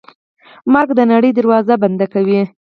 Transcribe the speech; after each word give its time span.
مرګ 0.73 0.89
د 0.97 1.01
نړۍ 1.11 1.31
دروازه 1.35 1.73
بنده 1.83 2.05
کوي. 2.13 2.41